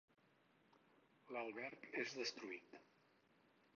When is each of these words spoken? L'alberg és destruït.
L'alberg 1.35 1.85
és 2.05 2.17
destruït. 2.23 2.81